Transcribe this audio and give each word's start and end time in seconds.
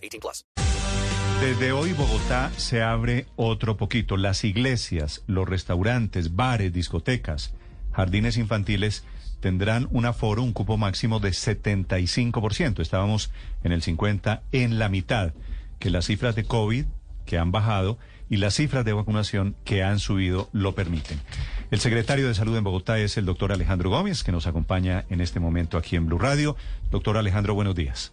18 0.00 0.20
plus. 0.20 0.44
Desde 1.40 1.72
hoy 1.72 1.94
Bogotá 1.94 2.52
se 2.58 2.82
abre 2.82 3.26
otro 3.36 3.78
poquito. 3.78 4.18
Las 4.18 4.44
iglesias, 4.44 5.22
los 5.26 5.48
restaurantes, 5.48 6.36
bares, 6.36 6.72
discotecas, 6.72 7.54
jardines 7.92 8.36
infantiles 8.36 9.04
tendrán 9.40 9.88
un 9.90 10.04
aforo, 10.04 10.42
un 10.42 10.52
cupo 10.52 10.76
máximo 10.76 11.18
de 11.18 11.30
75%. 11.30 12.80
Estábamos 12.80 13.32
en 13.64 13.72
el 13.72 13.80
50, 13.80 14.42
en 14.52 14.78
la 14.78 14.90
mitad, 14.90 15.32
que 15.78 15.88
las 15.88 16.06
cifras 16.06 16.34
de 16.34 16.44
COVID 16.44 16.84
que 17.24 17.38
han 17.38 17.52
bajado 17.52 17.98
y 18.28 18.36
las 18.36 18.54
cifras 18.54 18.84
de 18.84 18.92
vacunación 18.92 19.56
que 19.64 19.82
han 19.82 19.98
subido 19.98 20.50
lo 20.52 20.74
permiten. 20.74 21.20
El 21.70 21.80
secretario 21.80 22.28
de 22.28 22.34
Salud 22.34 22.56
en 22.56 22.64
Bogotá 22.64 22.98
es 22.98 23.16
el 23.16 23.24
doctor 23.24 23.50
Alejandro 23.50 23.90
Gómez, 23.90 24.24
que 24.24 24.32
nos 24.32 24.46
acompaña 24.46 25.04
en 25.08 25.20
este 25.20 25.40
momento 25.40 25.78
aquí 25.78 25.96
en 25.96 26.06
Blue 26.06 26.18
Radio. 26.18 26.56
Doctor 26.90 27.16
Alejandro, 27.16 27.54
buenos 27.54 27.74
días. 27.74 28.12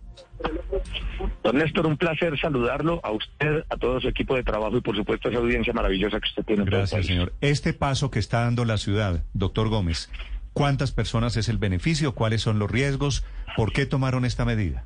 Don 1.43 1.57
Néstor, 1.57 1.87
un 1.87 1.97
placer 1.97 2.37
saludarlo 2.39 2.99
a 3.03 3.11
usted, 3.11 3.65
a 3.69 3.77
todo 3.77 3.99
su 3.99 4.07
equipo 4.07 4.35
de 4.35 4.43
trabajo 4.43 4.77
y 4.77 4.81
por 4.81 4.95
supuesto 4.95 5.27
a 5.27 5.31
esa 5.31 5.39
audiencia 5.39 5.73
maravillosa 5.73 6.19
que 6.19 6.27
usted 6.27 6.43
tiene. 6.43 6.65
Gracias, 6.65 7.05
señor. 7.05 7.33
Este 7.41 7.73
paso 7.73 8.11
que 8.11 8.19
está 8.19 8.41
dando 8.41 8.65
la 8.65 8.77
ciudad, 8.77 9.23
doctor 9.33 9.69
Gómez, 9.69 10.11
¿cuántas 10.53 10.91
personas 10.91 11.37
es 11.37 11.49
el 11.49 11.57
beneficio? 11.57 12.13
¿Cuáles 12.13 12.41
son 12.41 12.59
los 12.59 12.69
riesgos? 12.69 13.23
¿Por 13.55 13.71
qué 13.71 13.85
tomaron 13.85 14.25
esta 14.25 14.45
medida? 14.45 14.85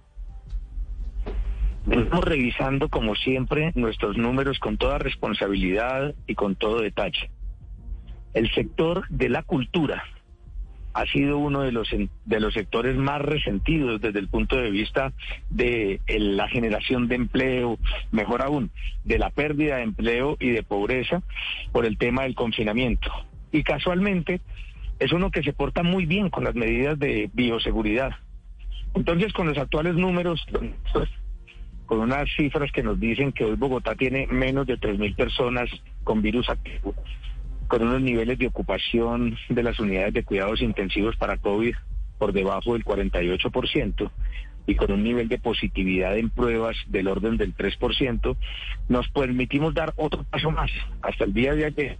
Estamos 1.89 2.23
revisando, 2.23 2.89
como 2.89 3.16
siempre, 3.16 3.72
nuestros 3.73 4.16
números 4.16 4.59
con 4.59 4.78
toda 4.78 5.00
responsabilidad 5.00 6.14
y 6.28 6.36
con 6.36 6.56
todo 6.56 6.80
detalle. 6.80 7.31
El 8.33 8.54
sector 8.54 9.08
de 9.09 9.30
la 9.30 9.44
cultura 9.44 10.04
ha 10.94 11.06
sido 11.06 11.38
uno 11.38 11.61
de 11.61 11.72
los, 11.72 11.89
de 12.25 12.39
los 12.39 12.53
sectores 12.53 12.95
más 12.95 13.22
resentidos 13.22 14.02
desde 14.02 14.20
el 14.20 14.28
punto 14.28 14.58
de 14.58 14.72
vista 14.72 15.14
de 15.50 16.02
la 16.08 16.48
generación 16.48 17.08
de 17.08 17.16
empleo, 17.16 17.78
mejor 18.11 18.42
aún, 18.42 18.72
de 19.03 19.17
la 19.17 19.30
pérdida 19.30 19.78
de 19.78 19.83
empleo 19.83 20.38
y 20.39 20.50
de 20.50 20.64
pobreza 20.64 21.22
por 21.72 21.86
el 21.86 21.98
tema 21.98 22.23
del 22.23 22.36
confinamiento. 22.36 23.09
Y 23.52 23.64
casualmente 23.64 24.42
es 25.00 25.11
uno 25.11 25.31
que 25.31 25.44
se 25.44 25.53
porta 25.53 25.83
muy 25.83 26.06
bien 26.06 26.30
con 26.30 26.44
las 26.44 26.56
medidas 26.56 27.00
de 27.00 27.30
bioseguridad. 27.33 28.11
Entonces, 28.94 29.33
con 29.33 29.48
los 29.48 29.58
actuales 29.58 29.95
números, 29.95 30.45
con 31.86 32.00
unas 32.00 32.30
cifras 32.38 32.72
que 32.72 32.83
nos 32.83 33.00
dicen 33.00 33.31
que 33.31 33.45
hoy 33.45 33.55
Bogotá 33.55 33.95
tiene 33.95 34.28
menos 34.28 34.67
de 34.67 34.78
3.000 34.78 35.16
personas 35.16 35.70
con 36.03 36.22
virus 36.22 36.50
activo, 36.50 36.94
con 37.72 37.83
unos 37.83 38.02
niveles 38.02 38.38
de 38.38 38.47
ocupación 38.47 39.38
de 39.47 39.64
las 39.64 39.80
unidades 39.80 40.14
de 40.14 40.25
cuidados 40.25 40.61
intensivos 40.61 41.16
para 41.16 41.38
COVID 41.38 41.73
por 42.17 42.33
debajo 42.33 42.73
del 42.73 42.83
48% 42.83 44.11
y 44.67 44.75
con 44.75 44.91
un 44.91 45.02
nivel 45.02 45.30
de 45.30 45.39
positividad 45.39 46.17
en 46.17 46.30
pruebas 46.30 46.75
del 46.88 47.08
orden 47.08 47.38
del 47.38 47.55
3%, 47.55 48.36
nos 48.89 49.08
permitimos 49.11 49.73
dar 49.73 49.94
otro 49.95 50.25
paso 50.25 50.52
más. 50.52 50.69
Hasta 51.02 51.23
el 51.23 51.33
día 51.33 51.55
de 51.55 51.64
ayer, 51.64 51.97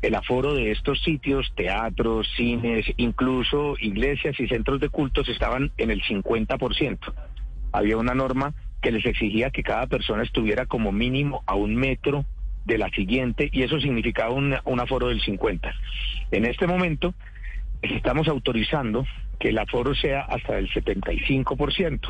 el 0.00 0.14
aforo 0.14 0.54
de 0.54 0.70
estos 0.70 1.02
sitios, 1.02 1.52
teatros, 1.54 2.26
cines, 2.34 2.86
incluso 2.96 3.76
iglesias 3.78 4.40
y 4.40 4.48
centros 4.48 4.80
de 4.80 4.88
cultos 4.88 5.28
estaban 5.28 5.72
en 5.76 5.90
el 5.90 6.02
50%. 6.04 6.98
Había 7.70 7.98
una 7.98 8.14
norma 8.14 8.54
que 8.80 8.92
les 8.92 9.04
exigía 9.04 9.50
que 9.50 9.62
cada 9.62 9.88
persona 9.88 10.22
estuviera 10.22 10.64
como 10.64 10.90
mínimo 10.90 11.42
a 11.46 11.54
un 11.54 11.76
metro 11.76 12.24
de 12.66 12.78
la 12.78 12.90
siguiente 12.90 13.48
y 13.52 13.62
eso 13.62 13.80
significaba 13.80 14.30
un, 14.30 14.54
un 14.64 14.80
aforo 14.80 15.08
del 15.08 15.20
50. 15.20 15.72
En 16.32 16.44
este 16.44 16.66
momento 16.66 17.14
estamos 17.82 18.28
autorizando 18.28 19.06
que 19.38 19.50
el 19.50 19.58
aforo 19.58 19.94
sea 19.94 20.22
hasta 20.22 20.58
el 20.58 20.68
75%, 20.70 22.00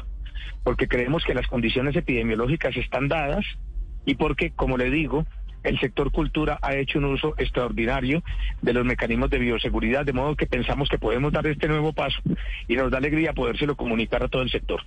porque 0.64 0.88
creemos 0.88 1.24
que 1.24 1.34
las 1.34 1.46
condiciones 1.46 1.94
epidemiológicas 1.96 2.76
están 2.76 3.08
dadas 3.08 3.44
y 4.04 4.14
porque, 4.14 4.50
como 4.50 4.78
le 4.78 4.90
digo, 4.90 5.26
el 5.62 5.78
sector 5.80 6.12
cultura 6.12 6.58
ha 6.62 6.76
hecho 6.76 6.98
un 6.98 7.06
uso 7.06 7.34
extraordinario 7.38 8.22
de 8.62 8.72
los 8.72 8.84
mecanismos 8.84 9.30
de 9.30 9.38
bioseguridad, 9.38 10.04
de 10.04 10.12
modo 10.12 10.36
que 10.36 10.46
pensamos 10.46 10.88
que 10.88 10.98
podemos 10.98 11.32
dar 11.32 11.46
este 11.46 11.66
nuevo 11.66 11.92
paso 11.92 12.20
y 12.68 12.76
nos 12.76 12.90
da 12.90 12.98
alegría 12.98 13.32
podérselo 13.32 13.76
comunicar 13.76 14.22
a 14.22 14.28
todo 14.28 14.42
el 14.42 14.50
sector. 14.50 14.80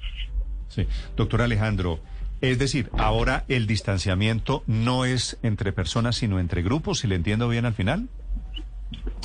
Sí. 0.69 0.87
Doctor 1.17 1.41
Alejandro, 1.41 1.99
es 2.41 2.59
decir, 2.59 2.89
ahora 2.97 3.45
el 3.47 3.67
distanciamiento 3.67 4.63
no 4.67 5.05
es 5.05 5.39
entre 5.43 5.71
personas, 5.73 6.15
sino 6.15 6.39
entre 6.39 6.61
grupos, 6.61 6.99
si 6.99 7.07
le 7.07 7.15
entiendo 7.15 7.49
bien 7.49 7.65
al 7.65 7.73
final. 7.73 8.07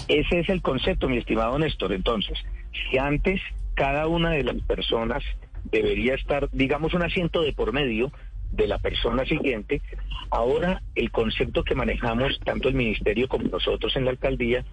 Ese 0.09 0.41
es 0.41 0.49
el 0.49 0.63
concepto, 0.63 1.09
mi 1.09 1.19
estimado 1.19 1.59
Néstor. 1.59 1.93
Entonces, 1.93 2.39
si 2.73 2.99
antes 2.99 3.41
cada 3.75 4.07
una 4.07 4.31
de 4.31 4.45
las 4.45 4.61
personas 4.63 5.23
debería 5.65 6.15
estar, 6.15 6.49
digamos, 6.53 6.95
un 6.95 7.03
asiento 7.03 7.43
de 7.43 7.53
por 7.53 7.73
medio 7.73 8.13
de 8.53 8.69
la 8.69 8.79
persona 8.79 9.25
siguiente, 9.25 9.81
ahora 10.31 10.83
el 10.95 11.11
concepto 11.11 11.65
que 11.65 11.75
manejamos 11.75 12.39
tanto 12.45 12.69
el 12.69 12.75
ministerio 12.75 13.29
como 13.29 13.45
nosotros 13.45 13.97
en 13.97 14.05
la 14.05 14.13
alcaldía 14.13 14.65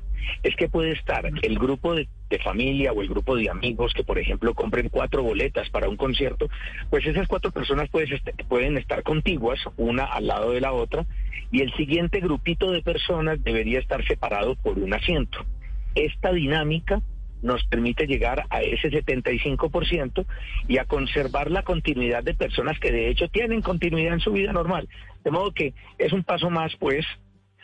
es 0.44 0.56
que 0.56 0.70
puede 0.70 0.92
estar 0.92 1.26
el 1.26 1.60
grupo 1.60 1.96
de, 1.96 2.08
familia 2.44 2.94
o 2.94 3.02
el 3.02 3.10
grupo 3.10 3.36
de 3.36 3.50
amigos 3.50 3.94
que, 3.94 4.06
por 4.06 4.18
ejemplo, 4.18 4.54
compren 4.54 4.88
cuatro 4.88 5.22
boletas 5.22 5.70
para 5.70 5.90
un 5.90 5.98
concierto, 5.98 6.48
pues 6.90 7.06
esas 7.06 7.28
cuatro 7.28 7.52
personas 7.52 7.90
pueden 7.90 8.78
estar 8.78 9.04
contiguas, 9.04 9.60
una 9.76 10.06
al 10.06 10.28
lado 10.28 10.52
de 10.52 10.62
la 10.62 10.72
otra, 10.72 11.06
y 11.52 11.62
el 11.62 11.74
siguiente 11.74 12.22
grupito 12.22 12.72
de 12.72 12.82
personas 12.82 13.44
debería 13.44 13.80
estar 13.80 14.06
separado 14.08 14.56
por 14.56 14.80
un 14.80 14.94
asiento. 14.94 15.46
Esta 15.94 16.32
dinámica 16.32 17.02
nos 17.42 17.64
permite 17.66 18.08
llegar 18.08 18.46
a 18.50 18.62
ese 18.62 18.90
75% 18.90 20.26
y 20.68 20.78
a 20.78 20.86
conservar 20.86 21.52
la 21.52 21.64
continuidad 21.64 22.24
de 22.24 22.34
personas 22.34 22.80
que 22.80 22.92
de 22.92 23.10
hecho 23.10 23.28
tienen 23.30 23.62
continuidad 23.62 24.14
en 24.14 24.20
su 24.20 24.32
vida 24.32 24.54
normal. 24.54 24.88
De 25.24 25.32
modo 25.32 25.52
que 25.52 25.74
es 25.98 26.14
un 26.14 26.24
paso 26.24 26.50
más, 26.50 26.76
pues, 26.78 27.06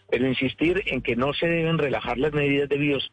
pero 0.09 0.27
insistir 0.27 0.83
en 0.87 1.01
que 1.01 1.15
no 1.15 1.33
se 1.33 1.47
deben 1.47 1.77
relajar 1.77 2.17
las 2.17 2.33
medidas 2.33 2.69
de 2.69 2.77
bios. 2.77 3.11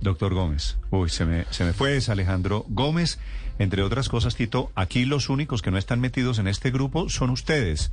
Doctor 0.00 0.34
Gómez. 0.34 0.78
Uy, 0.90 1.10
se 1.10 1.24
me, 1.24 1.44
se 1.50 1.64
me 1.64 1.72
fue, 1.72 1.96
es 1.96 2.08
Alejandro 2.08 2.64
Gómez. 2.68 3.18
Entre 3.58 3.82
otras 3.82 4.08
cosas, 4.08 4.34
Tito, 4.34 4.72
aquí 4.74 5.04
los 5.04 5.28
únicos 5.28 5.60
que 5.60 5.70
no 5.70 5.76
están 5.76 6.00
metidos 6.00 6.38
en 6.38 6.48
este 6.48 6.70
grupo 6.70 7.08
son 7.10 7.30
ustedes. 7.30 7.92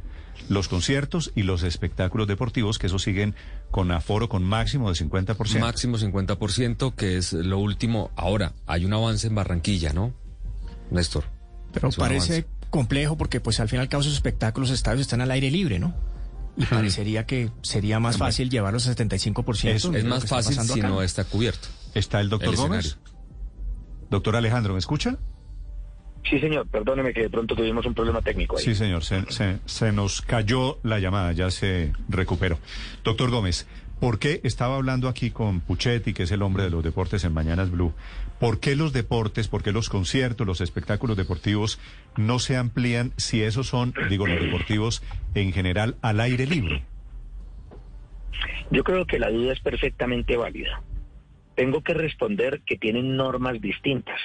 Los 0.50 0.70
conciertos 0.70 1.34
y 1.36 1.44
los 1.44 1.64
espectáculos 1.64 2.28
deportivos, 2.28 2.80
que 2.80 2.88
eso 2.88 3.00
siguen 3.00 3.36
con 3.72 3.92
aforo 3.92 4.30
con 4.30 4.44
máximo 4.44 4.90
de 4.90 4.96
50%. 4.96 5.60
Máximo 5.60 5.98
50%, 5.98 6.96
que 6.96 7.18
es 7.18 7.34
lo 7.34 7.60
último. 7.60 8.12
Ahora, 8.16 8.54
hay 8.66 8.86
un 8.86 8.94
avance 8.94 9.28
en 9.28 9.36
Barranquilla, 9.36 9.92
¿no? 9.92 10.14
Néstor. 10.90 11.26
Pero 11.74 11.90
parece 11.92 12.46
complejo 12.70 13.18
porque 13.18 13.42
pues 13.42 13.60
al 13.60 13.68
fin 13.68 13.80
y 13.80 13.82
al 13.82 13.90
cabo 13.90 14.02
esos 14.02 14.14
espectáculos, 14.14 14.70
estadios 14.70 15.02
están 15.02 15.22
al 15.22 15.32
aire 15.32 15.52
libre, 15.52 15.80
¿no? 15.80 15.94
Y 16.58 16.66
parecería 16.70 17.26
que 17.26 17.52
sería 17.62 18.00
más 18.00 18.18
fácil 18.18 18.50
llevarlos 18.50 18.88
a 18.88 18.96
75%. 18.96 19.70
Eso 19.70 19.92
de 19.92 20.00
Es 20.00 20.04
lo 20.04 20.10
más 20.10 20.26
fácil 20.26 20.56
si 20.60 20.80
acá. 20.80 20.90
no 20.90 21.02
está 21.02 21.24
cubierto. 21.24 21.68
¿Está 21.94 22.20
el 22.20 22.30
doctor 22.30 22.50
El 22.50 22.56
Gómez? 22.56 22.86
escenario. 22.88 23.08
Doctor 24.10 24.36
Alejandro, 24.36 24.74
¿me 24.74 24.80
escucha? 24.80 25.18
Sí, 26.30 26.40
señor, 26.40 26.68
perdóneme 26.68 27.14
que 27.14 27.22
de 27.22 27.30
pronto 27.30 27.56
tuvimos 27.56 27.86
un 27.86 27.94
problema 27.94 28.22
técnico 28.22 28.58
ahí. 28.58 28.64
Sí, 28.64 28.76
señor, 28.76 29.04
se, 29.04 29.24
se- 29.32 29.60
se 29.66 29.92
nos 29.94 30.22
cayó 30.22 30.80
la 30.84 31.00
llamada, 31.00 31.32
ya 31.32 31.50
se 31.52 31.94
recuperó. 32.10 32.60
Doctor 33.04 33.30
Gómez, 33.30 33.66
¿por 34.00 34.20
qué 34.20 34.42
estaba 34.44 34.76
hablando 34.76 35.08
aquí 35.08 35.32
con 35.32 35.62
Puchetti, 35.62 36.14
que 36.14 36.24
es 36.24 36.32
el 36.32 36.42
hombre 36.42 36.64
de 36.64 36.70
los 36.70 36.84
deportes 36.84 37.24
en 37.24 37.34
Mañanas 37.34 37.72
Blue? 37.72 37.94
¿Por 38.40 38.60
qué 38.60 38.76
los 38.76 38.94
deportes, 38.94 39.48
por 39.48 39.64
qué 39.64 39.72
los 39.72 39.90
conciertos, 39.90 40.46
los 40.46 40.62
espectáculos 40.62 41.18
deportivos 41.18 41.80
no 42.16 42.40
se 42.40 42.58
amplían 42.58 43.12
si 43.18 43.42
esos 43.42 43.68
son, 43.68 43.94
digo, 44.10 44.28
los 44.28 44.40
deportivos 44.40 45.04
en 45.34 45.52
general 45.52 45.96
al 46.02 46.20
aire 46.20 46.46
libre? 46.46 46.84
Yo 48.70 48.84
creo 48.84 49.06
que 49.06 49.20
la 49.20 49.32
duda 49.32 49.54
es 49.54 49.60
perfectamente 49.60 50.38
válida. 50.38 50.82
Tengo 51.56 51.82
que 51.82 51.94
responder 51.94 52.62
que 52.66 52.78
tienen 52.78 53.16
normas 53.16 53.60
distintas. 53.62 54.20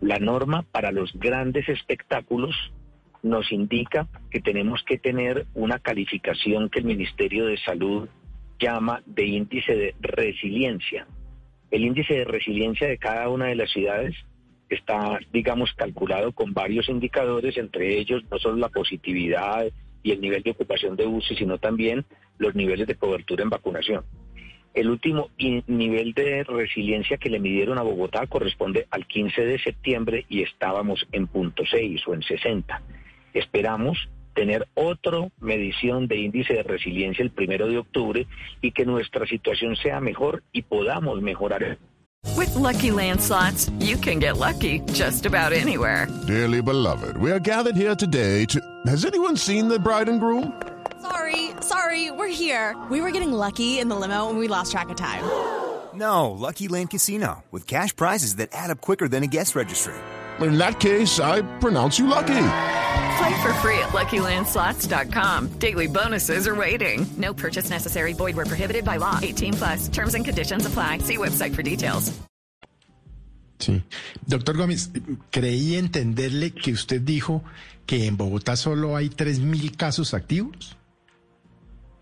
La 0.00 0.18
norma 0.18 0.64
para 0.70 0.92
los 0.92 1.12
grandes 1.14 1.68
espectáculos 1.68 2.54
nos 3.22 3.52
indica 3.52 4.08
que 4.30 4.40
tenemos 4.40 4.82
que 4.82 4.98
tener 4.98 5.46
una 5.54 5.78
calificación 5.78 6.68
que 6.68 6.80
el 6.80 6.84
Ministerio 6.84 7.46
de 7.46 7.56
Salud 7.58 8.08
llama 8.62 9.02
de 9.04 9.26
índice 9.26 9.74
de 9.74 9.94
resiliencia. 10.00 11.06
El 11.70 11.84
índice 11.84 12.14
de 12.14 12.24
resiliencia 12.24 12.86
de 12.88 12.98
cada 12.98 13.28
una 13.28 13.46
de 13.46 13.56
las 13.56 13.70
ciudades 13.70 14.14
está, 14.68 15.18
digamos, 15.32 15.72
calculado 15.74 16.32
con 16.32 16.54
varios 16.54 16.88
indicadores, 16.88 17.56
entre 17.58 17.98
ellos 17.98 18.22
no 18.30 18.38
solo 18.38 18.56
la 18.56 18.68
positividad 18.68 19.66
y 20.02 20.12
el 20.12 20.20
nivel 20.20 20.42
de 20.42 20.52
ocupación 20.52 20.96
de 20.96 21.06
UCI, 21.06 21.36
sino 21.36 21.58
también 21.58 22.04
los 22.38 22.54
niveles 22.54 22.86
de 22.86 22.94
cobertura 22.94 23.42
en 23.42 23.50
vacunación. 23.50 24.04
El 24.74 24.88
último 24.88 25.28
nivel 25.66 26.14
de 26.14 26.44
resiliencia 26.44 27.18
que 27.18 27.28
le 27.28 27.40
midieron 27.40 27.78
a 27.78 27.82
Bogotá 27.82 28.26
corresponde 28.26 28.86
al 28.90 29.06
15 29.06 29.44
de 29.44 29.58
septiembre 29.58 30.24
y 30.30 30.42
estábamos 30.42 31.06
en 31.12 31.26
punto 31.26 31.64
6 31.70 32.00
o 32.06 32.14
en 32.14 32.22
60. 32.22 32.80
Esperamos 33.34 34.08
tener 34.34 34.68
otra 34.74 35.28
medición 35.40 36.08
de 36.08 36.18
índice 36.18 36.54
de 36.54 36.62
resiliencia 36.62 37.22
el 37.22 37.30
primero 37.30 37.66
de 37.66 37.78
octubre 37.78 38.26
y 38.60 38.72
que 38.72 38.84
nuestra 38.84 39.26
situación 39.26 39.76
sea 39.76 40.00
mejor 40.00 40.42
y 40.52 40.62
podamos 40.62 41.20
mejorar. 41.20 41.78
With 42.36 42.54
Lucky 42.54 42.92
Land 42.92 43.20
slots, 43.20 43.70
you 43.80 43.96
can 43.96 44.20
get 44.20 44.36
lucky 44.36 44.80
just 44.92 45.26
about 45.26 45.52
anywhere. 45.52 46.06
Dearly 46.26 46.62
beloved, 46.62 47.16
we 47.16 47.30
are 47.32 47.40
gathered 47.40 47.76
here 47.76 47.94
today 47.94 48.44
to. 48.46 48.60
Has 48.86 49.04
anyone 49.04 49.36
seen 49.36 49.68
the 49.68 49.78
bride 49.78 50.08
and 50.08 50.20
groom? 50.20 50.52
Sorry, 51.00 51.50
sorry, 51.60 52.10
we're 52.12 52.28
here. 52.28 52.76
We 52.90 53.00
were 53.00 53.10
getting 53.10 53.32
lucky 53.32 53.80
in 53.80 53.88
the 53.88 53.96
limo 53.96 54.30
and 54.30 54.38
we 54.38 54.46
lost 54.48 54.70
track 54.72 54.88
of 54.90 54.96
time. 54.96 55.24
No, 55.94 56.30
Lucky 56.30 56.68
Land 56.68 56.88
Casino, 56.88 57.44
with 57.50 57.66
cash 57.66 57.94
prizes 57.94 58.36
that 58.36 58.48
add 58.54 58.70
up 58.70 58.80
quicker 58.80 59.08
than 59.08 59.24
a 59.24 59.26
guest 59.26 59.54
registry. 59.54 59.92
In 60.40 60.56
that 60.56 60.80
case, 60.80 61.20
I 61.20 61.42
pronounce 61.58 61.98
you 61.98 62.06
lucky. 62.06 62.80
Play 63.18 63.42
for 63.42 63.52
free 63.54 63.78
at 63.78 63.90
LuckyLandSlots.com. 63.92 65.58
Daily 65.58 65.88
bonuses 65.88 66.46
are 66.46 66.54
waiting. 66.54 67.06
No 67.18 67.34
purchase 67.34 67.70
necessary. 67.70 68.14
Void 68.14 68.36
where 68.36 68.46
prohibited 68.46 68.84
by 68.84 68.98
law. 68.98 69.18
18 69.22 69.52
plus. 69.54 69.88
Terms 69.88 70.14
and 70.14 70.24
conditions 70.24 70.66
apply. 70.66 70.98
See 70.98 71.18
website 71.18 71.54
for 71.54 71.62
details. 71.62 72.12
Sí. 73.58 73.80
Doctor 74.26 74.56
Gómez, 74.56 74.90
creí 75.30 75.76
entenderle 75.76 76.50
que 76.50 76.72
usted 76.72 77.00
dijo 77.00 77.44
que 77.86 78.06
en 78.06 78.16
Bogotá 78.16 78.56
solo 78.56 78.96
hay 78.96 79.08
3.000 79.08 79.76
casos 79.76 80.14
activos. 80.14 80.76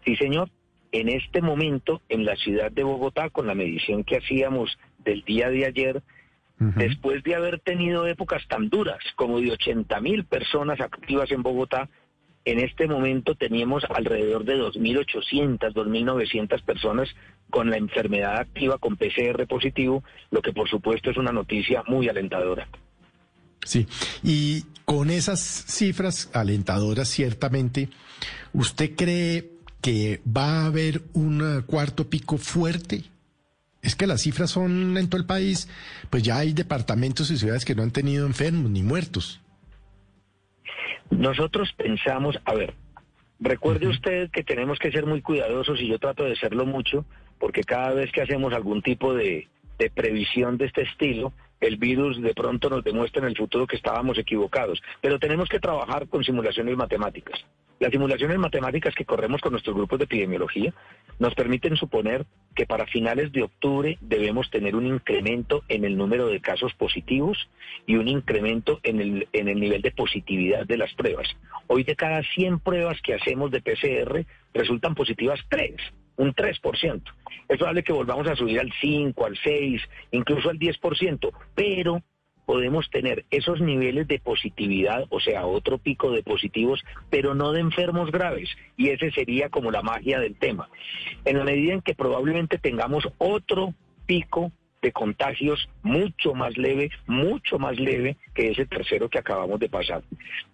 Sí, 0.05 0.17
señor. 0.17 0.49
En 0.93 1.09
este 1.09 1.43
momento, 1.43 2.01
en 2.09 2.25
la 2.25 2.35
ciudad 2.37 2.73
de 2.73 2.83
Bogotá, 2.83 3.29
con 3.29 3.47
la 3.47 3.55
medición 3.55 4.05
que 4.05 4.17
hacíamos 4.17 4.79
del 5.05 5.23
día 5.25 5.51
de 5.51 5.67
ayer, 5.67 6.03
después 6.61 7.23
de 7.23 7.35
haber 7.35 7.59
tenido 7.59 8.07
épocas 8.07 8.47
tan 8.47 8.69
duras 8.69 8.99
como 9.17 9.41
de 9.41 9.51
80 9.53 9.99
mil 10.01 10.25
personas 10.25 10.79
activas 10.81 11.31
en 11.31 11.43
Bogotá, 11.43 11.89
en 12.45 12.59
este 12.59 12.87
momento 12.87 13.35
teníamos 13.35 13.85
alrededor 13.89 14.45
de 14.45 14.57
2.800, 14.57 15.73
2.900 15.73 16.63
personas 16.63 17.09
con 17.49 17.71
la 17.71 17.77
enfermedad 17.77 18.37
activa 18.37 18.79
con 18.79 18.97
PCR 18.97 19.47
positivo, 19.47 20.05
lo 20.31 20.43
que 20.43 20.53
por 20.53 20.69
supuesto 20.69 21.11
es 21.11 21.17
una 21.17 21.33
noticia 21.33 21.83
muy 21.87 22.09
alentadora. 22.09 22.69
Sí. 23.65 23.87
Y 24.23 24.65
con 24.85 25.11
esas 25.11 25.41
cifras 25.41 26.31
alentadoras, 26.35 27.09
ciertamente, 27.09 27.89
¿usted 28.53 28.95
cree 28.97 29.51
que 29.81 30.21
va 30.27 30.63
a 30.63 30.67
haber 30.67 31.03
un 31.15 31.63
cuarto 31.67 32.09
pico 32.09 32.37
fuerte? 32.39 33.05
Es 33.83 33.97
que 33.97 34.07
las 34.07 34.23
cifras 34.23 34.51
son 34.51 34.97
en 34.97 35.09
todo 35.09 35.21
el 35.21 35.27
país, 35.27 35.69
pues 36.11 36.23
ya 36.23 36.39
hay 36.39 36.53
departamentos 36.53 37.31
y 37.31 37.39
ciudades 37.39 37.65
que 37.65 37.75
no 37.75 37.83
han 37.83 37.91
tenido 37.91 38.27
enfermos 38.27 38.71
ni 38.71 38.83
muertos. 38.83 39.41
Nosotros 41.11 41.73
pensamos, 41.77 42.39
a 42.45 42.55
ver, 42.55 42.75
recuerde 43.41 43.89
usted 43.89 44.31
que 44.31 44.45
tenemos 44.45 44.79
que 44.79 44.93
ser 44.93 45.07
muy 45.07 45.23
cuidadosos 45.23 45.81
y 45.81 45.89
yo 45.89 45.99
trato 45.99 46.25
de 46.25 46.37
serlo 46.37 46.67
mucho, 46.67 47.05
porque 47.39 47.63
cada 47.63 47.95
vez 47.95 48.13
que 48.13 48.23
hacemos 48.23 48.53
algún 48.53 48.83
tipo 48.83 49.15
de, 49.15 49.49
de 49.79 49.91
previsión 49.91 50.59
de 50.59 50.67
este 50.67 50.83
estilo, 50.83 51.33
el 51.61 51.77
virus 51.77 52.21
de 52.21 52.35
pronto 52.35 52.71
nos 52.71 52.85
demuestra 52.85 53.23
en 53.23 53.29
el 53.29 53.37
futuro 53.37 53.67
que 53.67 53.77
estábamos 53.77 54.19
equivocados. 54.19 54.83
Pero 55.01 55.19
tenemos 55.19 55.49
que 55.49 55.61
trabajar 55.61 56.09
con 56.09 56.25
simulaciones 56.25 56.77
matemáticas. 56.77 57.45
Las 57.81 57.93
simulaciones 57.93 58.39
matemáticas 58.39 58.95
que 58.95 59.07
corremos 59.07 59.41
con 59.41 59.53
nuestros 59.53 59.75
grupos 59.75 59.99
de 59.99 60.05
epidemiología 60.05 60.75
nos 61.19 61.35
permiten 61.35 61.77
suponer 61.77 62.27
que 62.55 62.67
para 62.67 62.87
finales 62.87 63.33
de 63.33 63.43
octubre 63.43 63.97
debemos 64.03 64.51
tener 64.51 64.77
un 64.77 64.87
incremento 64.87 65.63
en 65.69 65.87
el 65.87 65.97
número 65.97 66.27
de 66.27 66.43
casos 66.43 66.75
positivos 66.75 67.49
y 67.87 67.97
un 67.97 68.07
incremento 68.09 68.81
en 68.83 69.01
el, 69.01 69.29
en 69.33 69.49
el 69.49 69.59
nivel 69.59 69.81
de 69.81 69.93
positividad 69.93 70.67
de 70.67 70.77
las 70.77 70.93
pruebas. 70.93 71.29
Hoy 71.69 71.85
de 71.85 71.97
cada 71.97 72.23
100 72.23 72.59
pruebas 72.59 73.01
que 73.01 73.15
hacemos 73.15 73.51
de 73.51 73.63
PCR 73.63 74.27
resultan 74.53 74.95
positivas 74.95 75.41
3, 75.49 75.77
un 76.17 76.35
3%. 76.35 77.03
Es 77.49 77.59
probable 77.59 77.83
que 77.83 77.93
volvamos 77.93 78.27
a 78.29 78.37
subir 78.37 78.61
al 78.61 78.73
5, 78.81 79.27
al 79.27 79.39
6, 79.43 79.83
incluso 80.13 80.51
al 80.51 80.59
10%, 80.59 81.33
pero 81.55 82.03
podemos 82.51 82.91
tener 82.91 83.25
esos 83.31 83.61
niveles 83.61 84.09
de 84.09 84.19
positividad, 84.19 85.05
o 85.11 85.21
sea, 85.21 85.47
otro 85.47 85.79
pico 85.79 86.11
de 86.11 86.25
positivos, 86.25 86.83
pero 87.09 87.35
no 87.35 87.53
de 87.53 87.61
enfermos 87.61 88.11
graves. 88.11 88.49
Y 88.77 88.89
ese 88.89 89.13
sería 89.13 89.51
como 89.51 89.71
la 89.71 89.83
magia 89.83 90.19
del 90.19 90.37
tema. 90.37 90.69
En 91.25 91.39
la 91.39 91.45
medida 91.45 91.75
en 91.75 91.81
que 91.81 91.95
probablemente 91.95 92.59
tengamos 92.59 93.07
otro 93.19 93.75
pico 94.05 94.51
de 94.83 94.93
contagios 94.93 95.69
mucho 95.83 96.35
más 96.35 96.57
leve, 96.57 96.91
mucho 97.07 97.59
más 97.59 97.79
leve 97.79 98.17
que 98.35 98.51
ese 98.51 98.67
tercero 98.67 99.09
que 99.09 99.19
acabamos 99.19 99.61
de 99.61 99.69
pasar. 99.69 100.03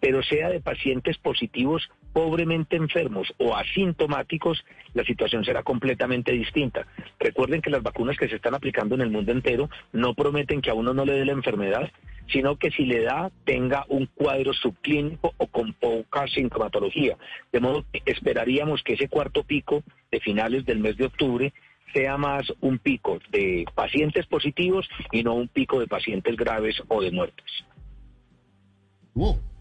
Pero 0.01 0.23
sea 0.23 0.51
de 0.51 0.61
pacientes 0.61 1.17
positivos 1.19 1.89
pobremente 2.17 2.77
enfermos 2.77 3.29
o 3.37 3.55
asintomáticos, 3.55 4.65
la 4.95 5.05
situación 5.05 5.45
será 5.45 5.63
completamente 5.63 6.33
distinta. 6.33 6.87
Recuerden 7.21 7.61
que 7.61 7.69
las 7.69 7.83
vacunas 7.83 8.17
que 8.17 8.27
se 8.27 8.37
están 8.37 8.55
aplicando 8.55 8.95
en 8.95 9.03
el 9.03 9.11
mundo 9.11 9.33
entero 9.33 9.69
no 9.93 10.15
prometen 10.15 10.63
que 10.63 10.71
a 10.71 10.75
uno 10.75 10.95
no 10.95 11.05
le 11.05 11.13
dé 11.13 11.27
la 11.27 11.33
enfermedad, 11.33 11.93
sino 12.33 12.57
que 12.57 12.71
si 12.71 12.87
le 12.87 13.03
da 13.03 13.31
tenga 13.45 13.85
un 13.91 14.07
cuadro 14.07 14.55
subclínico 14.55 15.35
o 15.37 15.47
con 15.49 15.75
poca 15.75 16.27
sintomatología. 16.27 17.19
De 17.53 17.61
modo 17.61 17.85
que 17.93 18.01
esperaríamos 18.07 18.83
que 18.83 18.95
ese 18.95 19.11
cuarto 19.11 19.43
pico 19.43 19.83
de 20.11 20.19
finales 20.21 20.65
del 20.65 20.79
mes 20.79 20.97
de 20.97 21.05
octubre 21.05 21.53
sea 21.93 22.17
más 22.17 22.51
un 22.63 22.79
pico 22.79 23.19
de 23.31 23.67
pacientes 23.75 24.25
positivos 24.25 24.89
y 25.13 25.23
no 25.23 25.35
un 25.35 25.49
pico 25.49 25.81
de 25.81 25.87
pacientes 25.87 26.35
graves 26.35 26.77
o 26.89 27.03
de 27.03 27.11
muertes. 27.11 27.45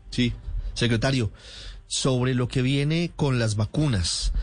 Sí, 0.10 0.32
secretario, 0.74 1.32
sobre 1.96 2.34
lo 2.36 2.50
que 2.50 2.62
viene 2.62 3.12
con 3.16 3.40
las 3.40 3.56
vacunas. 3.56 4.34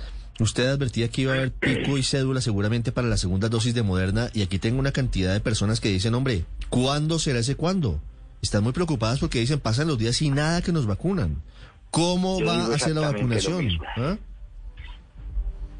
Usted 0.41 0.67
advertía 0.69 1.09
que 1.09 1.23
iba 1.23 1.35
a 1.35 1.37
haber 1.37 1.53
pico 1.53 1.99
y 1.99 2.03
cédula 2.03 2.41
seguramente 2.41 2.93
para 2.93 3.09
la 3.09 3.19
segunda 3.19 3.51
dosis 3.51 3.75
de 3.75 3.83
Moderna 3.83 4.31
y 4.33 4.43
aquí 4.43 4.59
tengo 4.59 4.79
una 4.81 4.91
cantidad 4.91 5.35
de 5.35 5.41
personas 5.41 5.79
que 5.79 5.91
dicen, 5.91 6.15
hombre, 6.15 6.45
¿cuándo 6.71 7.19
será 7.19 7.41
ese 7.41 7.55
cuándo? 7.55 8.01
Están 8.41 8.65
muy 8.65 8.73
preocupadas 8.73 9.21
porque 9.21 9.39
dicen, 9.39 9.61
pasan 9.61 9.87
los 9.87 9.99
días 9.99 10.21
y 10.23 10.31
nada 10.31 10.63
que 10.63 10.73
nos 10.73 10.87
vacunan. 10.87 11.43
¿Cómo 11.91 12.41
Yo 12.41 12.47
va 12.47 12.75
a 12.75 12.79
ser 12.79 12.95
la 12.95 13.03
lo 13.03 13.13
vacunación? 13.13 13.79
¿Ah? 13.97 14.17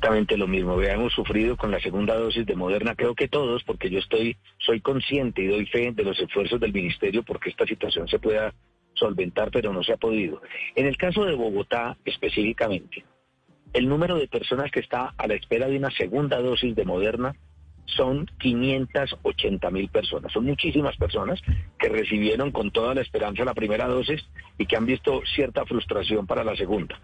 exactamente 0.03 0.37
lo 0.37 0.49
mismo. 0.49 0.77
Vea, 0.77 0.95
hemos 0.95 1.13
sufrido 1.13 1.57
con 1.57 1.71
la 1.71 1.81
segunda 1.81 2.15
dosis 2.17 2.45
de 2.45 2.57
Moderna, 2.57 2.97
creo 2.97 3.15
que 3.15 3.29
todos, 3.29 3.63
porque 3.63 3.89
yo 3.89 4.01
estoy, 4.01 4.37
soy 4.59 4.81
consciente 4.81 5.43
y 5.43 5.47
doy 5.47 5.65
fe 5.67 5.93
de 5.93 6.03
los 6.03 6.19
esfuerzos 6.19 6.61
del 6.61 6.73
ministerio 6.73 7.23
porque 7.23 7.51
esta 7.51 7.65
situación 7.65 8.09
se 8.09 8.19
pueda 8.19 8.53
solventar, 8.95 9.51
pero 9.51 9.73
no 9.73 9.83
se 9.83 9.93
ha 9.93 9.97
podido. 9.97 10.41
En 10.75 10.87
el 10.87 10.97
caso 10.97 11.25
de 11.25 11.35
Bogotá 11.35 11.97
específicamente, 12.05 13.05
el 13.73 13.89
número 13.89 14.17
de 14.17 14.29
personas 14.29 14.71
que 14.71 14.81
está 14.81 15.15
a 15.17 15.27
la 15.27 15.35
espera 15.35 15.67
de 15.69 15.79
una 15.79 15.91
segunda 15.91 16.41
dosis 16.41 16.75
de 16.75 16.85
Moderna 16.85 17.35
son 17.87 18.27
580 18.39 19.71
mil 19.71 19.89
personas. 19.89 20.33
Son 20.33 20.45
muchísimas 20.45 20.97
personas 20.97 21.41
que 21.79 21.89
recibieron 21.89 22.51
con 22.51 22.71
toda 22.71 22.95
la 22.95 23.01
esperanza 23.01 23.45
la 23.45 23.55
primera 23.55 23.87
dosis 23.87 24.23
y 24.59 24.67
que 24.67 24.77
han 24.77 24.87
visto 24.87 25.23
cierta 25.35 25.65
frustración 25.67 26.27
para 26.27 26.45
la 26.45 26.57
segunda. 26.57 27.01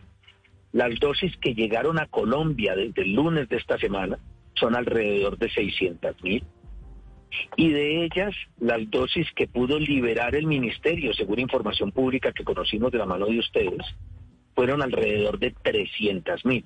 Las 0.73 0.99
dosis 1.01 1.37
que 1.39 1.55
llegaron 1.55 1.99
a 1.99 2.07
Colombia 2.07 2.75
desde 2.77 3.03
el 3.03 3.15
lunes 3.15 3.49
de 3.49 3.57
esta 3.57 3.79
semana 3.79 4.19
son 4.55 4.77
alrededor 4.77 5.39
de 5.39 5.51
600 5.51 6.23
mil. 6.23 6.45
Y 7.57 7.71
de 7.71 8.05
ellas, 8.05 8.35
las 8.59 8.91
dosis 8.91 9.27
que 9.35 9.47
pudo 9.47 9.79
liberar 9.79 10.35
el 10.35 10.47
ministerio, 10.47 11.13
según 11.13 11.41
información 11.41 11.93
pública 11.93 12.33
que 12.33 12.45
conocimos 12.45 12.93
de 12.93 12.99
la 12.99 13.07
mano 13.07 13.27
de 13.27 13.39
ustedes, 13.39 13.85
fueron 14.55 14.83
alrededor 14.83 15.39
de 15.39 15.51
300 15.51 16.45
mil. 16.45 16.65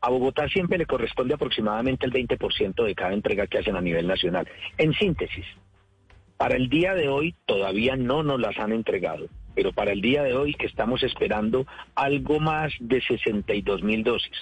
A 0.00 0.10
Bogotá 0.10 0.48
siempre 0.48 0.78
le 0.78 0.86
corresponde 0.86 1.34
aproximadamente 1.34 2.06
el 2.06 2.12
20% 2.12 2.84
de 2.84 2.94
cada 2.94 3.14
entrega 3.14 3.46
que 3.46 3.58
hacen 3.58 3.76
a 3.76 3.80
nivel 3.80 4.06
nacional. 4.06 4.46
En 4.78 4.92
síntesis, 4.92 5.46
para 6.36 6.56
el 6.56 6.68
día 6.68 6.94
de 6.94 7.08
hoy 7.08 7.34
todavía 7.46 7.96
no 7.96 8.22
nos 8.22 8.38
las 8.38 8.58
han 8.58 8.72
entregado, 8.72 9.26
pero 9.54 9.72
para 9.72 9.92
el 9.92 10.02
día 10.02 10.22
de 10.22 10.34
hoy 10.34 10.54
estamos 10.60 11.02
esperando 11.02 11.66
algo 11.94 12.38
más 12.40 12.72
de 12.78 13.00
62 13.00 13.82
mil 13.82 14.04
dosis. 14.04 14.36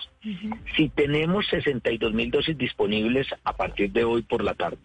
Si 0.77 0.89
tenemos 0.89 1.47
62 1.47 2.13
mil 2.13 2.31
dosis 2.31 2.59
disponibles 2.59 3.29
a 3.45 3.57
partir 3.57 3.93
de 3.93 4.05
hoy 4.05 4.23
por 4.23 4.43
la 4.43 4.55
tarde 4.55 4.79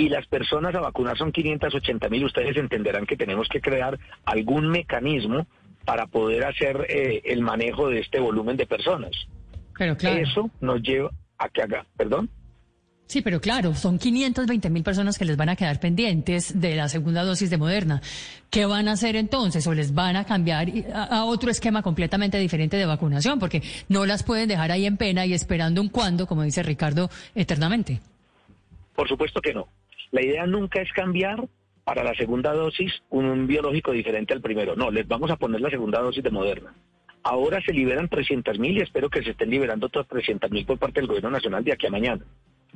y 0.00 0.08
las 0.08 0.26
personas 0.26 0.74
a 0.74 0.80
vacunar 0.80 1.18
son 1.18 1.30
580 1.30 2.08
mil, 2.08 2.24
ustedes 2.24 2.56
entenderán 2.56 3.04
que 3.04 3.18
tenemos 3.18 3.48
que 3.48 3.60
crear 3.60 3.98
algún 4.24 4.70
mecanismo 4.70 5.46
para 5.84 6.06
poder 6.06 6.46
hacer 6.46 6.86
eh, 6.88 7.20
el 7.26 7.42
manejo 7.42 7.90
de 7.90 8.00
este 8.00 8.18
volumen 8.18 8.56
de 8.56 8.66
personas. 8.66 9.10
Pero 9.76 9.98
claro. 9.98 10.16
Eso 10.16 10.50
nos 10.62 10.80
lleva 10.80 11.10
a 11.36 11.50
que 11.50 11.62
haga, 11.62 11.84
perdón. 11.98 12.30
Sí, 13.08 13.20
pero 13.20 13.42
claro, 13.42 13.74
son 13.74 13.98
520 13.98 14.70
mil 14.70 14.82
personas 14.82 15.18
que 15.18 15.26
les 15.26 15.36
van 15.36 15.50
a 15.50 15.56
quedar 15.56 15.80
pendientes 15.80 16.58
de 16.58 16.76
la 16.76 16.88
segunda 16.88 17.22
dosis 17.22 17.50
de 17.50 17.58
Moderna. 17.58 18.00
¿Qué 18.48 18.64
van 18.64 18.88
a 18.88 18.92
hacer 18.92 19.16
entonces? 19.16 19.66
¿O 19.66 19.74
les 19.74 19.92
van 19.92 20.16
a 20.16 20.24
cambiar 20.24 20.68
a, 20.94 21.04
a, 21.04 21.24
otro 21.24 21.50
esquema 21.50 21.82
completamente 21.82 22.38
diferente 22.38 22.78
de 22.78 22.86
vacunación? 22.86 23.38
Porque 23.38 23.62
no 23.88 24.06
las 24.06 24.22
pueden 24.22 24.48
dejar 24.48 24.70
ahí 24.72 24.86
en 24.86 24.96
pena 24.96 25.26
y 25.26 25.34
esperando 25.34 25.82
un 25.82 25.90
cuándo, 25.90 26.26
como 26.26 26.42
dice 26.42 26.62
Ricardo, 26.62 27.10
eternamente. 27.34 28.00
Por 28.94 29.06
supuesto 29.08 29.40
que 29.40 29.52
no. 29.52 29.66
La 30.10 30.22
idea 30.22 30.46
nunca 30.46 30.80
es 30.80 30.92
cambiar 30.92 31.46
para 31.84 32.04
la 32.04 32.14
segunda 32.14 32.52
dosis 32.52 33.02
un 33.10 33.46
biológico 33.46 33.92
diferente 33.92 34.34
al 34.34 34.40
primero. 34.40 34.76
No, 34.76 34.90
les 34.90 35.06
vamos 35.06 35.30
a 35.30 35.36
poner 35.36 35.60
la 35.60 35.70
segunda 35.70 36.00
dosis 36.00 36.22
de 36.22 36.30
Moderna. 36.30 36.74
Ahora 37.22 37.60
se 37.60 37.72
liberan 37.72 38.08
300 38.08 38.58
mil 38.58 38.78
y 38.78 38.80
espero 38.80 39.10
que 39.10 39.22
se 39.22 39.30
estén 39.30 39.50
liberando 39.50 39.86
otras 39.86 40.08
300 40.08 40.50
mil 40.50 40.64
por 40.64 40.78
parte 40.78 41.00
del 41.00 41.06
Gobierno 41.06 41.30
Nacional 41.30 41.64
de 41.64 41.72
aquí 41.72 41.86
a 41.86 41.90
mañana. 41.90 42.24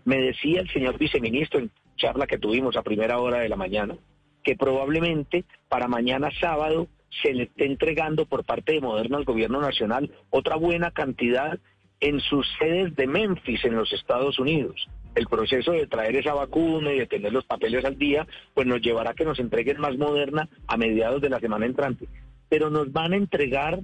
Me 0.05 0.21
decía 0.21 0.61
el 0.61 0.71
señor 0.71 0.99
viceministro 0.99 1.61
en 1.61 1.71
charla 1.97 2.27
que 2.27 2.39
tuvimos 2.39 2.77
a 2.77 2.83
primera 2.83 3.19
hora 3.19 3.39
de 3.39 3.49
la 3.49 3.57
mañana 3.57 3.97
que 4.45 4.55
probablemente 4.57 5.45
para 5.69 5.89
mañana 5.89 6.31
sábado 6.39 6.87
se 7.23 7.33
le 7.33 7.45
esté 7.45 7.67
entregando 7.67 8.27
por 8.27 8.45
parte 8.45 8.73
de 8.73 8.81
Moderna 8.81 9.17
al 9.17 9.25
gobierno 9.25 9.61
nacional 9.61 10.11
otra 10.31 10.57
buena 10.57 10.93
cantidad 10.93 11.59
en 12.01 12.21
sus 12.21 12.47
sedes 12.59 12.95
de 12.95 13.07
Memphis 13.07 13.65
en 13.65 13.75
los 13.75 13.93
Estados 13.93 14.39
Unidos. 14.39 14.89
El 15.15 15.27
proceso 15.27 15.73
de 15.73 15.87
traer 15.87 16.17
esa 16.17 16.35
vacuna 16.35 16.93
y 16.93 16.99
de 16.99 17.07
tener 17.07 17.33
los 17.33 17.45
papeles 17.45 17.85
al 17.85 17.97
día, 17.97 18.27
pues 18.53 18.67
nos 18.67 18.81
llevará 18.81 19.11
a 19.11 19.15
que 19.15 19.25
nos 19.25 19.39
entreguen 19.39 19.81
más 19.81 19.97
Moderna 19.97 20.49
a 20.67 20.77
mediados 20.77 21.21
de 21.23 21.31
la 21.31 21.41
semana 21.41 21.67
entrante. 21.67 22.09
Pero 22.49 22.71
nos 22.71 22.93
van 22.93 23.13
a 23.13 23.17
entregar 23.17 23.81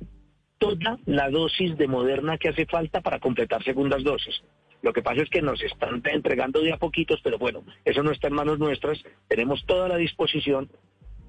toda 0.59 0.99
la 1.07 1.31
dosis 1.31 1.77
de 1.79 1.89
Moderna 1.89 2.37
que 2.37 2.51
hace 2.51 2.67
falta 2.67 3.01
para 3.01 3.19
completar 3.19 3.63
segundas 3.65 4.05
dosis. 4.05 4.43
Lo 4.83 4.93
que 4.93 5.03
pasa 5.03 5.23
es 5.23 5.29
que 5.29 5.43
nos 5.43 5.63
están 5.63 6.03
entregando 6.05 6.61
de 6.61 6.73
a 6.73 6.79
poquitos, 6.79 7.21
pero 7.23 7.39
bueno, 7.39 7.65
eso 7.85 8.03
no 8.03 8.13
está 8.13 8.29
en 8.29 8.35
manos 8.35 8.59
nuestras. 8.59 9.03
Tenemos 9.29 9.65
toda 9.67 9.89
la 9.89 9.97
disposición 9.97 10.71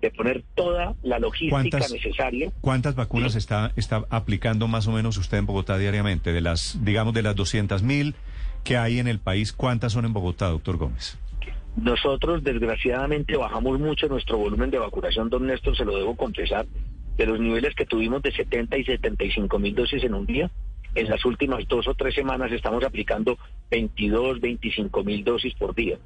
de 0.02 0.12
poner 0.12 0.44
toda 0.56 0.96
la 1.04 1.20
logística 1.20 1.80
necesaria. 1.80 2.52
¿Cuántas 2.62 2.96
vacunas 2.96 3.36
está, 3.36 3.72
está 3.76 4.06
aplicando 4.10 4.68
más 4.68 4.88
o 4.88 4.92
menos 4.92 5.18
usted 5.18 5.38
en 5.38 5.46
Bogotá 5.46 5.78
diariamente? 5.78 6.34
De 6.34 6.42
las, 6.42 6.84
digamos, 6.84 7.14
de 7.14 7.22
las 7.22 7.36
200 7.36 7.84
mil 7.84 8.16
que 8.64 8.78
hay 8.78 9.00
en 9.00 9.08
el 9.08 9.20
país, 9.20 9.54
¿cuántas 9.54 9.94
son 9.94 10.06
en 10.06 10.14
Bogotá, 10.14 10.48
doctor 10.48 10.78
Gómez? 10.78 11.18
Nosotros, 11.76 12.44
desgraciadamente, 12.44 13.38
bajamos 13.38 13.80
mucho 13.80 14.08
nuestro 14.08 14.38
volumen 14.38 14.70
de 14.72 14.80
vacunación, 14.80 15.30
don 15.30 15.48
Néstor, 15.48 15.78
se 15.78 15.86
lo 15.86 15.96
debo 15.96 16.16
confesar, 16.18 16.66
de 17.18 17.26
los 17.26 17.40
niveles 17.40 17.74
que 17.76 17.86
tuvimos 17.86 18.22
de 18.22 18.32
70 18.32 18.78
y 18.78 18.84
75 18.84 19.60
mil 19.60 19.74
dosis 19.76 20.04
en 20.04 20.14
un 20.14 20.26
día 20.26 20.52
en 20.96 21.10
las 21.10 21.24
últimas 21.26 21.68
dos 21.68 21.88
o 21.88 21.94
tres 21.94 22.16
semanas 22.16 22.52
estamos 22.52 22.84
aplicando 22.84 23.38
22, 23.70 24.42
25 24.42 25.04
mil 25.04 25.24
dosis 25.24 25.54
por 25.56 25.74
día. 25.74 25.98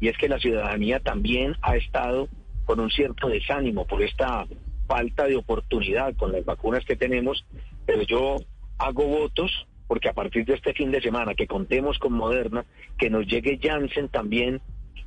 Y 0.00 0.08
es 0.08 0.18
que 0.18 0.28
la 0.28 0.38
ciudadanía 0.38 1.00
también 1.00 1.56
ha 1.62 1.76
estado 1.76 2.28
con 2.64 2.80
un 2.80 2.90
cierto 2.90 3.28
desánimo 3.28 3.86
por 3.86 4.02
esta 4.02 4.46
falta 4.86 5.26
de 5.26 5.36
oportunidad 5.36 6.14
con 6.16 6.32
las 6.32 6.44
vacunas 6.44 6.84
que 6.84 6.96
tenemos, 6.96 7.44
pero 7.86 8.02
yo 8.02 8.36
hago 8.78 9.06
votos 9.06 9.66
porque 9.86 10.08
a 10.08 10.12
partir 10.12 10.44
de 10.44 10.54
este 10.54 10.72
fin 10.72 10.90
de 10.90 11.00
semana 11.00 11.34
que 11.34 11.46
contemos 11.46 11.98
con 11.98 12.12
Moderna, 12.12 12.64
que 12.98 13.10
nos 13.10 13.26
llegue 13.26 13.60
Janssen 13.62 14.08
también 14.08 14.60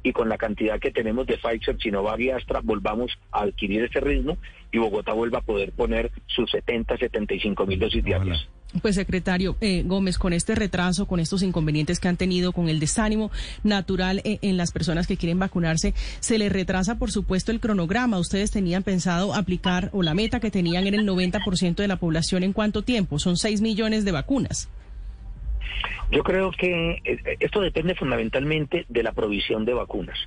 y 0.03 0.13
con 0.13 0.29
la 0.29 0.37
cantidad 0.37 0.79
que 0.79 0.91
tenemos 0.91 1.25
de 1.27 1.37
Pfizer, 1.37 1.77
Sinovac 1.79 2.19
y 2.19 2.29
Astra, 2.29 2.61
volvamos 2.63 3.11
a 3.31 3.41
adquirir 3.41 3.83
ese 3.83 3.99
ritmo 3.99 4.37
y 4.71 4.77
Bogotá 4.77 5.13
vuelva 5.13 5.39
a 5.39 5.41
poder 5.41 5.71
poner 5.71 6.11
sus 6.27 6.49
70, 6.51 6.97
75 6.97 7.65
mil 7.65 7.79
dosis 7.79 8.03
diarias. 8.03 8.47
Pues 8.81 8.95
secretario 8.95 9.55
eh, 9.61 9.83
Gómez, 9.85 10.17
con 10.17 10.33
este 10.33 10.55
retraso, 10.55 11.07
con 11.07 11.19
estos 11.19 11.41
inconvenientes 11.41 11.99
que 11.99 12.07
han 12.07 12.17
tenido, 12.17 12.51
con 12.51 12.69
el 12.69 12.79
desánimo 12.79 13.31
natural 13.63 14.21
eh, 14.23 14.39
en 14.41 14.57
las 14.57 14.71
personas 14.71 15.07
que 15.07 15.17
quieren 15.17 15.39
vacunarse, 15.39 15.93
se 16.19 16.37
les 16.37 16.51
retrasa, 16.51 16.97
por 16.97 17.11
supuesto, 17.11 17.51
el 17.51 17.59
cronograma. 17.59 18.19
Ustedes 18.19 18.51
tenían 18.51 18.83
pensado 18.83 19.33
aplicar, 19.33 19.89
o 19.93 20.03
la 20.03 20.13
meta 20.13 20.39
que 20.39 20.51
tenían 20.51 20.87
era 20.87 20.97
el 20.97 21.07
90% 21.07 21.75
de 21.75 21.87
la 21.87 21.97
población 21.97 22.43
en 22.43 22.53
cuánto 22.53 22.81
tiempo? 22.81 23.19
Son 23.19 23.37
6 23.37 23.61
millones 23.61 24.05
de 24.05 24.11
vacunas. 24.11 24.69
Yo 26.11 26.23
creo 26.23 26.51
que 26.51 27.01
eh, 27.03 27.37
esto 27.39 27.61
depende 27.61 27.95
fundamentalmente 27.95 28.85
de 28.87 29.03
la 29.03 29.11
provisión 29.11 29.65
de 29.65 29.73
vacunas. 29.73 30.17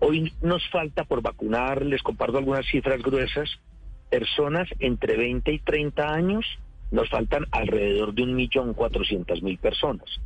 Hoy 0.00 0.32
nos 0.42 0.68
falta 0.70 1.04
por 1.04 1.22
vacunar, 1.22 1.84
les 1.84 2.02
comparto 2.02 2.38
algunas 2.38 2.66
cifras 2.66 3.02
gruesas, 3.02 3.48
personas 4.10 4.68
entre 4.78 5.16
20 5.16 5.52
y 5.52 5.58
30 5.60 6.12
años 6.12 6.44
nos 6.90 7.08
faltan 7.08 7.46
alrededor 7.50 8.14
de 8.14 8.22
un 8.22 8.34
millón 8.34 8.74
cuatrocientas 8.74 9.42
mil 9.42 9.58
personas. 9.58 10.20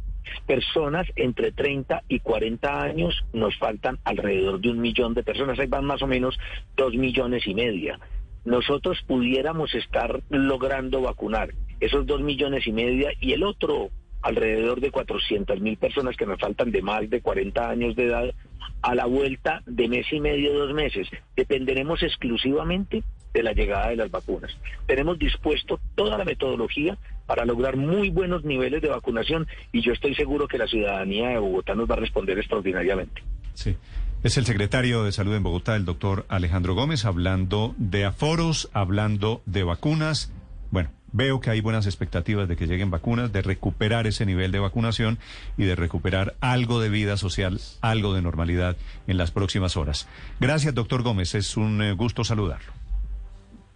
Personas 0.47 1.07
entre 1.17 1.53
30 1.53 2.03
y 2.09 2.21
40 2.21 2.83
años 2.83 3.25
nos 3.33 3.57
faltan 3.59 3.99
alrededor 4.05 4.61
de 4.61 4.71
un 4.71 4.81
millón 4.81 5.15
de 5.15 5.23
personas. 5.23 5.59
Ahí 5.59 5.67
van 5.67 5.85
más 5.85 6.03
o 6.03 6.07
menos 6.07 6.39
dos 6.77 6.95
millones 6.95 7.47
y 7.47 7.55
media. 7.55 7.99
Nosotros 8.45 8.99
pudiéramos 9.07 9.75
estar 9.75 10.21
logrando 10.31 11.03
vacunar 11.03 11.51
esos 11.81 12.07
dos 12.07 12.21
millones 12.21 12.67
y 12.67 12.73
media 12.73 13.11
y 13.21 13.33
el 13.33 13.43
otro 13.43 13.91
alrededor 14.23 14.81
de 14.81 14.91
400 14.91 15.61
mil 15.61 15.77
personas 15.77 16.17
que 16.17 16.25
nos 16.25 16.41
faltan 16.41 16.71
de 16.71 16.81
más 16.81 17.09
de 17.11 17.21
40 17.21 17.69
años 17.69 17.95
de 17.95 18.07
edad 18.07 18.35
a 18.81 18.95
la 18.95 19.05
vuelta 19.05 19.63
de 19.67 19.89
mes 19.89 20.07
y 20.13 20.21
medio, 20.21 20.55
dos 20.55 20.73
meses. 20.73 21.09
Dependeremos 21.37 22.03
exclusivamente 22.03 23.03
de 23.35 23.43
la 23.43 23.53
llegada 23.53 23.89
de 23.89 23.97
las 23.97 24.11
vacunas. 24.11 24.57
Tenemos 24.87 25.19
dispuesto 25.19 25.81
toda 25.97 26.17
la 26.17 26.25
metodología 26.25 26.97
para 27.27 27.45
lograr 27.45 27.77
muy 27.77 28.09
buenos 28.11 28.45
niveles 28.45 28.81
de 28.81 28.89
vacunación 28.89 29.47
y 29.73 29.83
yo 29.83 29.93
estoy 29.93 30.15
seguro 30.15 30.47
que 30.47 30.57
la 30.57 30.69
ciudadanía 30.69 31.31
de 31.31 31.39
Bogotá 31.39 31.75
nos 31.75 31.91
va 31.91 31.95
a 31.95 31.99
responder 31.99 32.39
extraordinariamente. 32.39 33.23
Sí. 33.55 33.77
Es 34.23 34.39
el 34.39 34.47
secretario 34.47 35.05
de 35.05 35.13
Salud 35.13 35.35
en 35.35 35.43
Bogotá, 35.43 35.77
el 35.77 35.85
doctor 35.85 36.25
Alejandro 36.29 36.75
Gómez, 36.75 37.05
hablando 37.05 37.75
de 37.77 38.07
aforos, 38.07 38.71
hablando 38.73 39.43
de 39.45 39.65
vacunas. 39.65 40.33
Bueno, 40.71 40.91
veo 41.13 41.41
que 41.41 41.51
hay 41.51 41.61
buenas 41.61 41.85
expectativas 41.85 42.49
de 42.49 42.57
que 42.57 42.67
lleguen 42.67 42.91
vacunas, 42.91 43.33
de 43.33 43.43
recuperar 43.43 44.07
ese 44.07 44.25
nivel 44.25 44.51
de 44.51 44.61
vacunación 44.61 45.19
y 45.59 45.65
de 45.65 45.77
recuperar 45.77 46.37
algo 46.41 46.81
de 46.81 46.89
vida 46.89 47.19
social, 47.19 47.61
algo 47.83 48.15
de 48.15 48.23
normalidad 48.23 48.79
en 49.07 49.19
las 49.19 49.31
próximas 49.31 49.77
horas. 49.77 50.09
Gracias, 50.41 50.75
doctor 50.75 51.03
Gómez. 51.03 51.35
Es 51.35 51.59
un 51.59 51.83
eh, 51.83 51.93
gusto 51.93 52.25
saludarlo. 52.25 52.84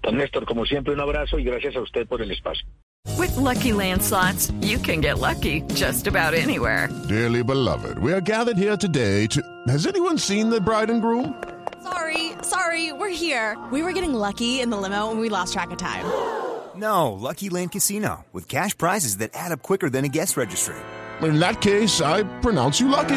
Don 0.02 0.17
Néstor, 0.17 0.47
como 0.47 0.64
siempre, 0.64 0.93
un 0.95 1.00
abrazo 1.00 1.38
y 1.38 1.45
gracias 1.45 1.76
a 1.76 1.81
usted 1.81 2.07
por 2.07 2.23
el 2.23 2.31
espacio. 2.31 2.67
With 3.17 3.37
lucky 3.37 3.73
landslots, 3.73 4.52
you 4.61 4.78
can 4.78 5.00
get 5.00 5.19
lucky 5.19 5.62
just 5.75 6.07
about 6.07 6.35
anywhere. 6.35 6.88
Dearly 7.09 7.43
beloved, 7.43 7.99
we 7.99 8.12
are 8.12 8.21
gathered 8.21 8.57
here 8.59 8.76
today 8.76 9.26
to. 9.28 9.43
Has 9.67 9.87
anyone 9.87 10.19
seen 10.19 10.50
the 10.50 10.61
bride 10.61 10.90
and 10.90 11.00
groom? 11.02 11.35
Sorry, 11.83 12.33
sorry, 12.43 12.93
we're 12.93 13.09
here. 13.09 13.57
We 13.73 13.83
were 13.83 13.93
getting 13.93 14.12
lucky 14.14 14.61
in 14.61 14.71
the 14.71 14.76
limo 14.76 15.11
and 15.11 15.21
we 15.21 15.28
lost 15.28 15.52
track 15.52 15.71
of 15.71 15.78
time. 15.78 16.05
No, 16.76 17.12
Lucky 17.12 17.49
Land 17.49 17.73
Casino, 17.73 18.25
with 18.33 18.47
cash 18.49 18.76
prizes 18.76 19.17
that 19.19 19.31
add 19.35 19.52
up 19.52 19.62
quicker 19.62 19.90
than 19.90 20.05
a 20.05 20.09
guest 20.09 20.37
registry. 20.37 20.76
In 21.23 21.40
that 21.40 21.61
case, 21.61 22.00
I 22.00 22.23
pronounce 22.40 22.78
you 22.78 22.88
lucky. 22.88 23.17